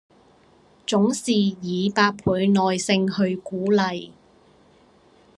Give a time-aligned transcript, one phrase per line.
[0.87, 4.09] 總是以百倍耐性去鼓勵